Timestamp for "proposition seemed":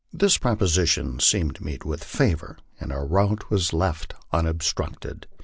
0.39-1.53